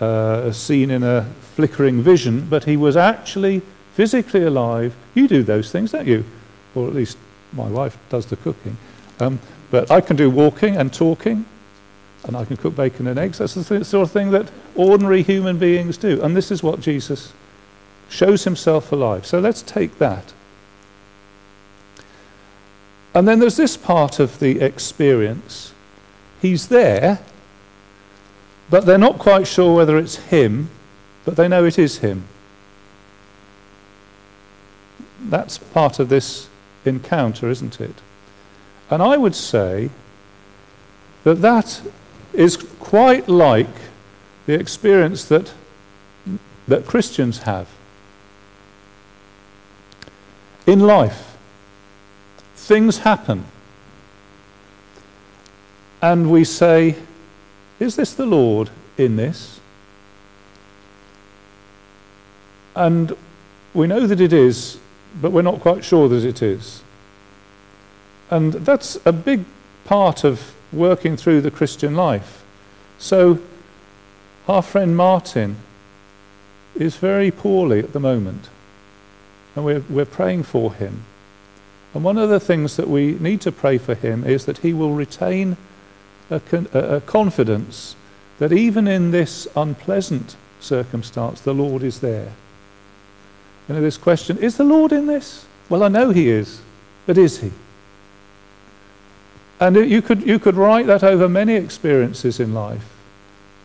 [0.00, 3.60] uh, seen in a flickering vision, but he was actually
[3.94, 4.94] physically alive.
[5.14, 6.24] You do those things, don't you?
[6.74, 7.18] Or at least
[7.54, 8.76] my wife does the cooking.
[9.20, 9.38] Um,
[9.70, 11.44] but I can do walking and talking,
[12.24, 13.38] and I can cook bacon and eggs.
[13.38, 16.20] That's the th- sort of thing that ordinary human beings do.
[16.22, 17.32] And this is what Jesus
[18.08, 19.26] shows himself alive.
[19.26, 20.32] So let's take that
[23.14, 25.72] and then there's this part of the experience.
[26.42, 27.20] He's there,
[28.68, 30.68] but they're not quite sure whether it's him,
[31.24, 32.24] but they know it is him.
[35.20, 36.48] That's part of this
[36.84, 37.94] encounter, isn't it?
[38.90, 39.90] And I would say
[41.24, 41.80] that that
[42.32, 43.74] is quite like
[44.46, 45.52] the experience that,
[46.68, 47.68] that Christians have
[50.66, 51.34] in life
[52.64, 53.44] things happen.
[56.00, 56.96] And we say,
[57.78, 59.60] Is this the Lord in this?
[62.74, 63.16] And
[63.72, 64.78] we know that it is,
[65.20, 66.82] but we're not quite sure that it is.
[68.30, 69.44] And that's a big
[69.84, 72.44] part of working through the Christian life.
[72.98, 73.38] So,
[74.48, 75.56] our friend Martin
[76.74, 78.48] is very poorly at the moment,
[79.54, 81.04] and we're, we're praying for him.
[81.94, 84.72] And one of the things that we need to pray for him is that he
[84.72, 85.56] will retain
[86.30, 87.94] a, con- a confidence
[88.38, 92.32] that even in this unpleasant circumstance, the Lord is there.
[93.68, 95.46] You know, this question is the Lord in this?
[95.68, 96.60] Well, I know He is,
[97.06, 97.50] but is He?
[99.60, 102.84] And you could, you could write that over many experiences in life,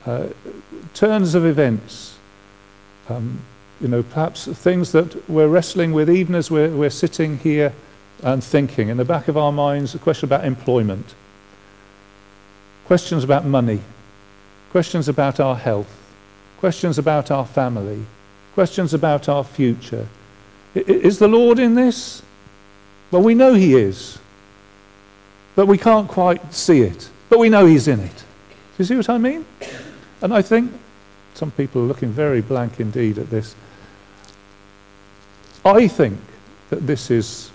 [0.06, 0.28] uh,
[0.94, 2.18] turns of events,
[3.10, 3.42] um,
[3.82, 7.74] you know, perhaps things that we're wrestling with even as we're, we're sitting here
[8.24, 8.90] and thinking.
[8.90, 11.16] In the back of our minds, a question about employment,
[12.86, 13.82] questions about money,
[14.72, 15.94] questions about our health,
[16.60, 18.06] questions about our family,
[18.54, 20.08] questions about our future.
[20.76, 22.22] Is the Lord in this?
[23.12, 24.20] Well, we know He is,
[25.56, 27.10] but we can't quite see it.
[27.30, 28.16] But we know He's in it.
[28.16, 29.46] Do you see what I mean?
[30.22, 30.72] And I think
[31.34, 33.56] some people are looking very blank indeed at this.
[35.66, 36.20] I think
[36.70, 37.50] that this is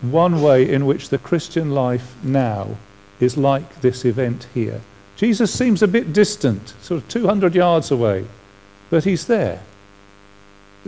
[0.00, 2.76] one way in which the Christian life now
[3.20, 4.80] is like this event here.
[5.16, 8.26] Jesus seems a bit distant, sort of 200 yards away,
[8.90, 9.60] but he's there.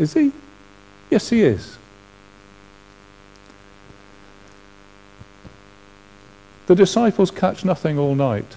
[0.01, 0.33] Is he?
[1.11, 1.77] Yes, he is.
[6.69, 8.57] The disciples catch nothing all night.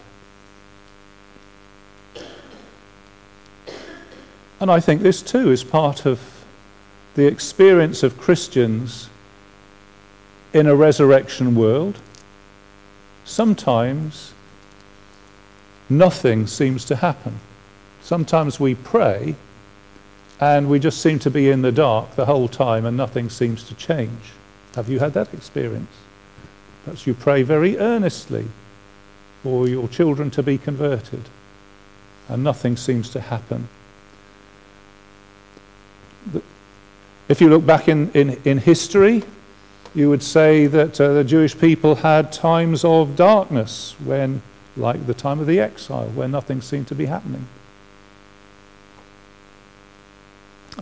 [4.62, 6.22] And I think this too is part of
[7.16, 9.10] the experience of Christians
[10.54, 12.00] in a resurrection world.
[13.26, 14.32] Sometimes
[15.90, 17.40] nothing seems to happen.
[18.02, 19.36] Sometimes we pray
[20.44, 23.64] and we just seem to be in the dark the whole time and nothing seems
[23.64, 24.34] to change.
[24.76, 25.96] Have you had that experience?
[26.84, 28.48] Perhaps you pray very earnestly
[29.42, 31.22] for your children to be converted
[32.28, 33.70] and nothing seems to happen.
[37.30, 39.24] If you look back in, in, in history,
[39.96, 44.42] you would say that uh, the Jewish people had times of darkness when,
[44.76, 47.48] like the time of the exile, where nothing seemed to be happening.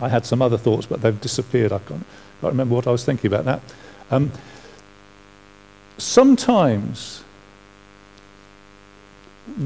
[0.02, 1.72] I had some other thoughts, but they've disappeared.
[1.72, 2.04] I can't,
[2.40, 3.60] can't remember what I was thinking about that.
[4.10, 4.32] Um,
[5.96, 7.22] sometimes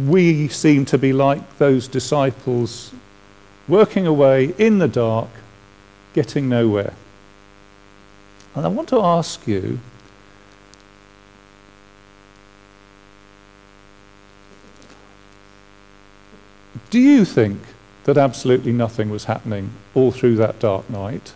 [0.07, 2.92] we seem to be like those disciples
[3.66, 5.31] working away in the dark,
[6.12, 6.92] getting nowhere.
[8.55, 9.81] And I want to ask you
[16.90, 17.59] do you think
[18.06, 21.34] that absolutely nothing was happening all through that dark night?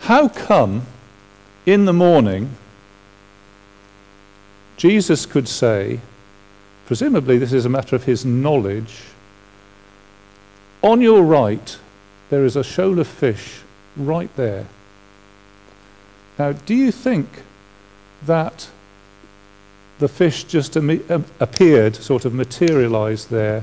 [0.00, 0.86] How come
[1.64, 2.56] in the morning
[4.82, 6.00] Jesus could say,
[6.86, 9.02] presumably this is a matter of his knowledge,
[10.82, 11.78] on your right
[12.30, 13.60] there is a shoal of fish
[13.96, 14.66] right there.
[16.36, 17.28] Now, do you think
[18.26, 18.70] that
[20.02, 23.62] the fish just um, appeared, sort of materialized there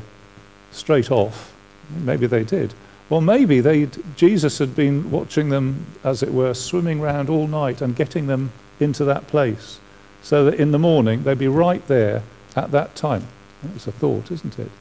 [0.71, 1.53] straight off?
[1.89, 2.73] Maybe they did.
[3.09, 7.81] Well, maybe they Jesus had been watching them, as it were, swimming around all night
[7.81, 9.79] and getting them into that place
[10.21, 12.23] so that in the morning they'd be right there
[12.55, 13.27] at that time.
[13.75, 14.71] It's a thought, isn't it?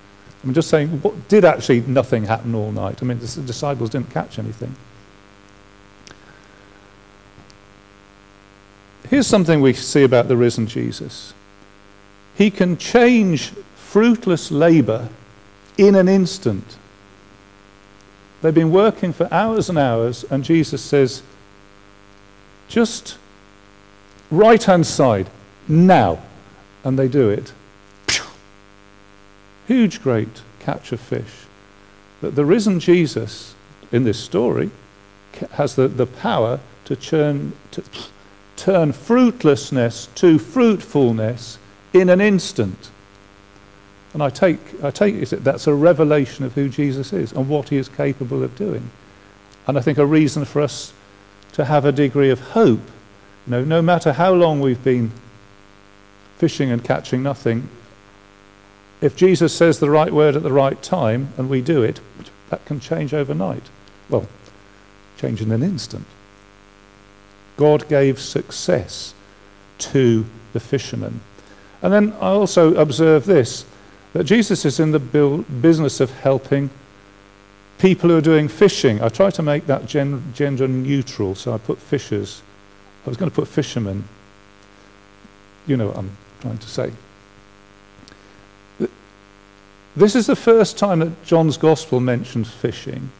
[0.45, 3.03] I'm just saying, what, did actually nothing happen all night?
[3.03, 4.77] I mean, the disciples didn't catch anything.
[9.11, 11.35] Here's something we see about the risen Jesus
[12.39, 15.11] He can change fruitless labor
[15.77, 16.79] in an instant.
[18.41, 21.23] They've been working for hours and hours, and Jesus says,
[22.69, 23.19] just
[24.31, 25.29] right hand side,
[25.67, 26.23] now.
[26.85, 27.53] And they do it
[29.69, 31.45] huge, great catch of fish.
[32.23, 33.55] That the risen Jesus
[33.93, 34.71] in this story
[35.53, 37.85] has the, the power to, churn, to
[38.57, 41.59] turn fruitlessness to fruitfulness
[41.93, 42.91] in an instant.
[44.15, 47.49] And I take, I take it that that's a revelation of who Jesus is and
[47.49, 48.91] what he is capable of doing.
[49.67, 50.93] And I think a reason for us
[51.53, 52.81] to have a degree of hope.
[53.47, 55.11] You know, no matter how long we've been
[56.39, 57.69] fishing and catching nothing,
[59.01, 62.01] if Jesus says the right word at the right time and we do it,
[62.51, 63.63] that can change overnight.
[64.09, 64.27] Well,
[65.19, 66.07] change in an instant.
[67.57, 69.15] God gave success
[69.79, 71.21] to the fishermen.
[71.83, 73.65] And then I also observe this
[74.13, 76.71] that Jesus is in the business of helping
[77.79, 79.03] people who are doing fishing.
[79.03, 82.43] I try to make that gen- gender neutral, so I put fishers.
[83.07, 84.05] I was going to put fishermen.
[85.67, 86.93] You know what I'm trying to say.
[89.97, 93.11] This is the first time that John's Gospel mentions fishing,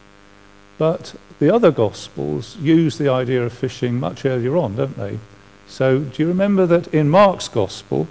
[0.79, 5.19] but the other Gospels use the idea of fishing much earlier on, don't they?
[5.67, 8.07] So, do you remember that in Mark's Gospel,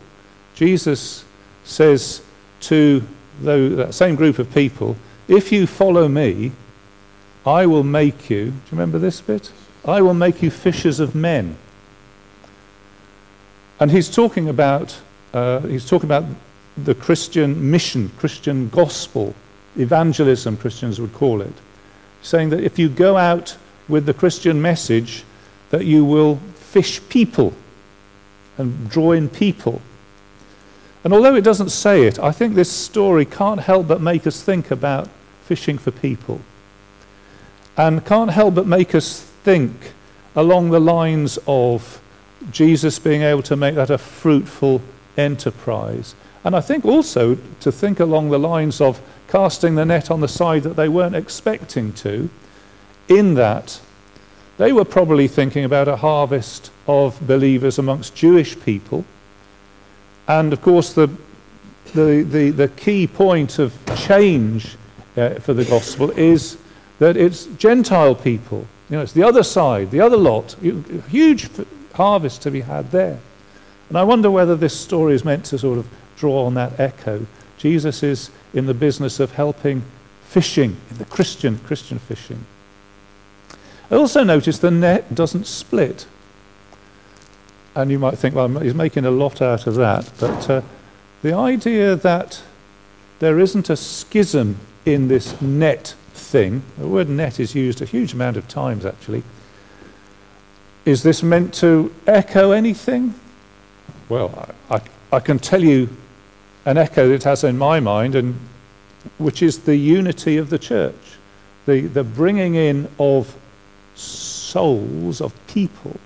[0.57, 1.23] Jesus
[1.65, 2.23] says
[2.61, 3.03] to
[3.43, 4.95] that same group of people,
[5.27, 6.51] if you follow me,
[7.45, 9.51] I will make you, do you remember this bit?
[9.85, 11.55] I will make you fishers of men.
[13.79, 14.99] And he's talking about,
[15.31, 16.25] uh, he's talking about
[16.75, 19.35] the Christian mission, Christian gospel,
[19.77, 21.53] evangelism, Christians would call it,
[22.23, 23.55] saying that if you go out
[23.87, 25.23] with the Christian message,
[25.69, 27.53] that you will fish people
[28.57, 29.83] and draw in people.
[31.03, 34.41] And although it doesn't say it, I think this story can't help but make us
[34.41, 35.09] think about
[35.45, 36.41] fishing for people.
[37.77, 39.93] And can't help but make us think
[40.35, 42.01] along the lines of
[42.51, 44.81] Jesus being able to make that a fruitful
[45.15, 46.15] enterprise.
[46.43, 50.27] And I think also to think along the lines of casting the net on the
[50.27, 52.29] side that they weren't expecting to,
[53.07, 53.79] in that
[54.57, 59.05] they were probably thinking about a harvest of believers amongst Jewish people.
[60.27, 61.09] And of course, the,
[61.93, 64.75] the, the, the key point of change
[65.15, 66.57] uh, for the gospel is
[66.99, 68.67] that it's Gentile people.
[68.89, 70.55] You know, it's the other side, the other lot.
[71.09, 71.49] Huge
[71.93, 73.19] harvest to be had there.
[73.89, 77.25] And I wonder whether this story is meant to sort of draw on that echo.
[77.57, 79.83] Jesus is in the business of helping
[80.23, 82.45] fishing, in the Christian Christian fishing.
[83.89, 86.05] I also notice the net doesn't split.
[87.77, 90.11] And you might think, well, he's making a lot out of that.
[90.19, 90.61] But uh,
[91.21, 92.41] the idea that
[93.19, 98.13] there isn't a schism in this net thing, the word net is used a huge
[98.13, 99.21] amount of times actually.
[100.85, 103.13] Is this meant to echo anything?
[104.09, 104.81] Well, I, I,
[105.17, 105.87] I can tell you
[106.65, 108.39] an echo that it has in my mind, and
[109.19, 110.95] which is the unity of the church,
[111.67, 113.35] the, the bringing in of
[113.93, 115.99] souls, of people,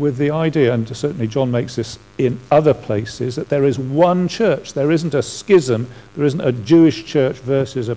[0.00, 4.26] with the idea, and certainly John makes this in other places, that there is one
[4.26, 4.72] church.
[4.72, 7.96] There isn't a schism, there isn't a Jewish church versus a,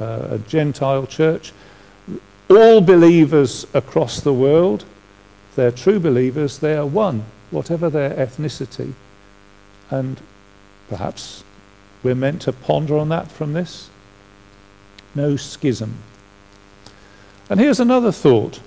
[0.00, 1.52] uh, a Gentile church.
[2.50, 4.84] All believers across the world,
[5.54, 8.92] they're true believers, they are one, whatever their ethnicity.
[9.90, 10.20] And
[10.88, 11.44] perhaps
[12.02, 13.88] we're meant to ponder on that from this.
[15.14, 15.94] No schism.
[17.48, 18.60] And here's another thought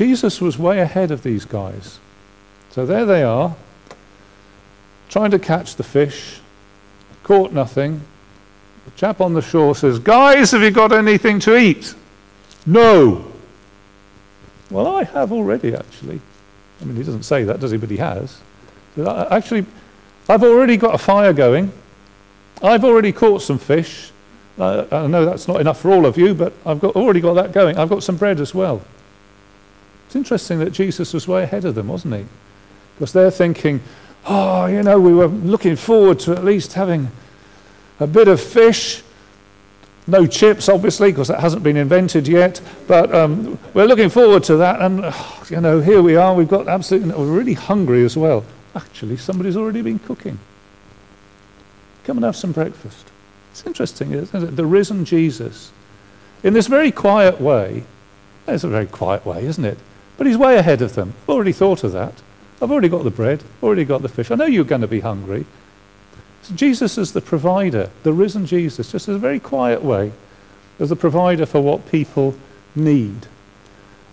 [0.00, 1.98] Jesus was way ahead of these guys.
[2.70, 3.54] So there they are,
[5.10, 6.40] trying to catch the fish,
[7.22, 8.00] caught nothing.
[8.86, 11.94] The chap on the shore says, Guys, have you got anything to eat?
[12.64, 13.30] No.
[14.70, 16.18] Well, I have already, actually.
[16.80, 17.76] I mean, he doesn't say that, does he?
[17.76, 18.40] But he has.
[18.96, 19.66] Actually,
[20.30, 21.74] I've already got a fire going.
[22.62, 24.12] I've already caught some fish.
[24.58, 27.52] I know that's not enough for all of you, but I've got, already got that
[27.52, 27.76] going.
[27.76, 28.80] I've got some bread as well.
[30.10, 32.24] It's interesting that Jesus was way ahead of them, wasn't he?
[32.96, 33.80] Because they're thinking,
[34.26, 37.12] oh, you know, we were looking forward to at least having
[38.00, 39.04] a bit of fish.
[40.08, 42.60] No chips, obviously, because that hasn't been invented yet.
[42.88, 44.82] But um, we're looking forward to that.
[44.82, 46.34] And, oh, you know, here we are.
[46.34, 48.44] We've got absolutely, we're really hungry as well.
[48.74, 50.40] Actually, somebody's already been cooking.
[52.02, 53.06] Come and have some breakfast.
[53.52, 54.56] It's interesting, isn't it?
[54.56, 55.70] The risen Jesus,
[56.42, 57.84] in this very quiet way,
[58.48, 59.78] it's a very quiet way, isn't it?
[60.20, 61.14] But he's way ahead of them.
[61.22, 62.12] I've already thought of that.
[62.60, 64.30] I've already got the bread, already got the fish.
[64.30, 65.46] I know you're going to be hungry.
[66.42, 70.12] So Jesus is the provider, the risen Jesus, just in a very quiet way,
[70.78, 72.34] as the provider for what people
[72.74, 73.28] need.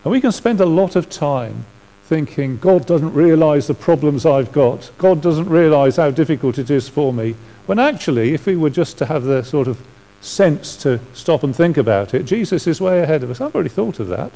[0.05, 1.65] And we can spend a lot of time
[2.05, 4.89] thinking, God doesn't realize the problems I've got.
[4.97, 7.35] God doesn't realize how difficult it is for me.
[7.65, 9.85] When actually, if we were just to have the sort of
[10.21, 13.41] sense to stop and think about it, Jesus is way ahead of us.
[13.41, 14.31] I've already thought of that.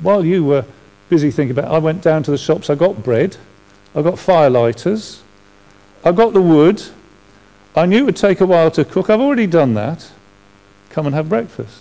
[0.00, 0.64] While you were
[1.08, 3.36] busy thinking about it, I went down to the shops, I got bread,
[3.94, 5.20] I got firelighters,
[6.04, 6.82] I got the wood.
[7.74, 9.10] I knew it would take a while to cook.
[9.10, 10.10] I've already done that.
[10.90, 11.80] Come and have breakfast.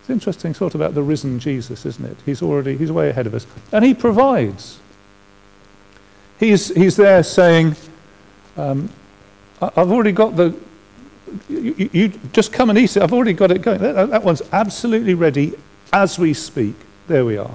[0.00, 2.16] It's interesting of about the risen Jesus, isn't it?
[2.24, 3.46] He's already, he's way ahead of us.
[3.72, 4.78] And he provides.
[6.38, 7.76] He's, he's there saying,
[8.56, 8.88] um,
[9.60, 10.54] I've already got the,
[11.48, 13.02] you, you, just come and eat it.
[13.02, 13.80] I've already got it going.
[13.80, 15.54] That, that one's absolutely ready
[15.92, 16.76] as we speak.
[17.08, 17.54] There we are.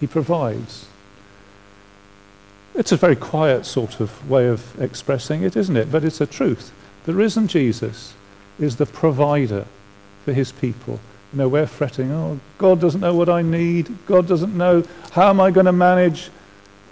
[0.00, 0.86] He provides.
[2.74, 5.90] It's a very quiet sort of way of expressing it, isn't it?
[5.90, 6.72] But it's a truth.
[7.04, 8.14] The risen Jesus
[8.58, 9.66] is the provider
[10.24, 11.00] for his people.
[11.32, 13.94] You know, we're fretting, oh, God doesn't know what I need.
[14.06, 14.84] God doesn't know.
[15.12, 16.30] How am I going to manage?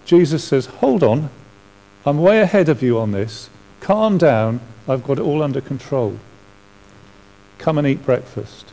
[0.04, 1.30] Jesus says, hold on.
[2.06, 3.50] I'm way ahead of you on this.
[3.80, 4.60] Calm down.
[4.88, 6.18] I've got it all under control.
[7.58, 8.72] Come and eat breakfast.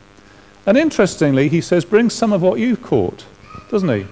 [0.66, 3.26] And interestingly, he says, bring some of what you've caught,
[3.70, 4.08] doesn't he?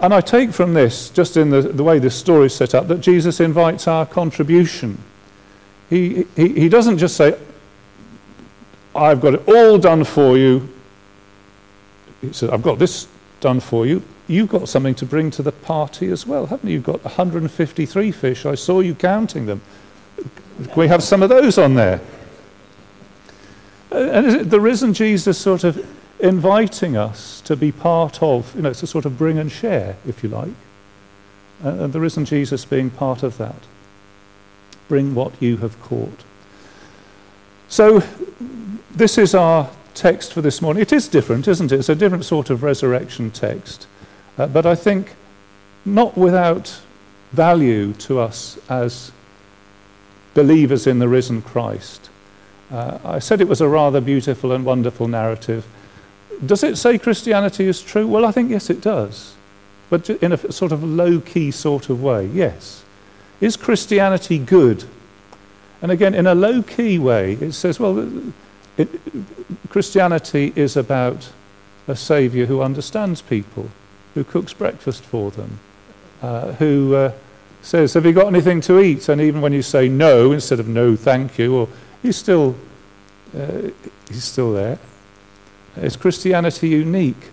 [0.00, 2.88] And I take from this, just in the, the way this story is set up,
[2.88, 4.98] that Jesus invites our contribution.
[5.90, 7.38] He, he, he doesn't just say,
[8.94, 10.68] I've got it all done for you.
[12.20, 13.06] He says, I've got this
[13.40, 14.02] done for you.
[14.26, 16.76] You've got something to bring to the party as well, haven't you?
[16.76, 18.46] You've got 153 fish.
[18.46, 19.60] I saw you counting them.
[20.16, 22.00] Can we have some of those on there?
[23.94, 25.84] And the risen Jesus sort of
[26.18, 30.22] inviting us to be part of, you know, to sort of bring and share, if
[30.22, 30.54] you like.
[31.62, 33.54] And the risen Jesus being part of that.
[34.88, 36.24] Bring what you have caught.
[37.68, 38.02] So,
[38.90, 40.82] this is our text for this morning.
[40.82, 41.78] It is different, isn't it?
[41.78, 43.86] It's a different sort of resurrection text.
[44.36, 45.14] Uh, but I think
[45.84, 46.80] not without
[47.32, 49.12] value to us as
[50.34, 52.10] believers in the risen Christ.
[52.74, 55.64] Uh, I said it was a rather beautiful and wonderful narrative.
[56.44, 58.08] Does it say Christianity is true?
[58.08, 59.34] Well, I think yes, it does.
[59.90, 62.82] But in a sort of low key sort of way, yes.
[63.40, 64.84] Is Christianity good?
[65.82, 68.08] And again, in a low key way, it says, well,
[68.76, 68.88] it,
[69.68, 71.30] Christianity is about
[71.86, 73.70] a Saviour who understands people,
[74.14, 75.60] who cooks breakfast for them,
[76.22, 77.12] uh, who uh,
[77.62, 79.08] says, Have you got anything to eat?
[79.08, 81.68] And even when you say no, instead of no, thank you, or
[82.04, 82.54] he's still,
[83.36, 83.70] uh,
[84.08, 84.78] he's still there.
[85.76, 87.30] Is Christianity unique?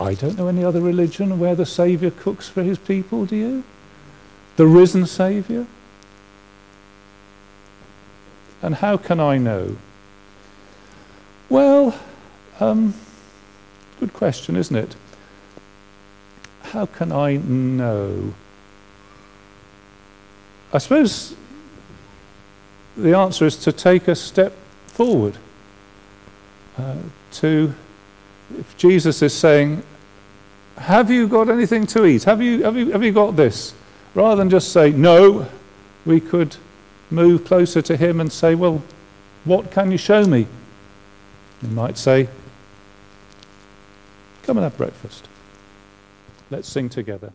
[0.00, 3.64] I don't know any other religion where the Saviour cooks for his people, do you?
[4.56, 5.66] The risen Saviour?
[8.62, 9.76] And how can I know?
[11.48, 11.98] Well,
[12.60, 12.94] um,
[13.98, 14.94] good question, isn't it?
[16.62, 18.32] How can I know?
[20.72, 21.34] I suppose
[22.96, 24.52] the answer is to take a step
[24.86, 25.36] forward.
[26.78, 26.96] Uh,
[27.32, 27.74] to,
[28.58, 29.82] if Jesus is saying,
[30.76, 32.24] Have you got anything to eat?
[32.24, 33.74] Have you, have, you, have you got this?
[34.14, 35.48] Rather than just say, No,
[36.04, 36.56] we could
[37.10, 38.82] move closer to Him and say, Well,
[39.44, 40.46] what can you show me?
[41.62, 42.28] You might say,
[44.42, 45.28] Come and have breakfast.
[46.50, 47.32] Let's sing together.